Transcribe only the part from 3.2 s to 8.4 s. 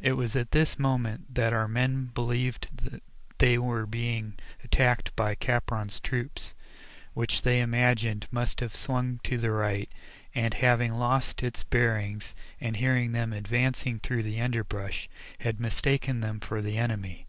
they were being attacked by Capron's troop, which they imagined